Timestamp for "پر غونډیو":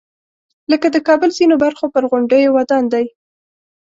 1.93-2.53